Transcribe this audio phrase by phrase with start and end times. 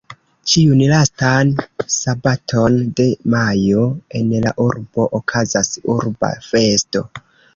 [0.51, 1.51] Ĉiun lastan
[1.95, 3.05] sabaton de
[3.35, 3.85] majo
[4.21, 7.07] en la urbo okazas Urba Festo.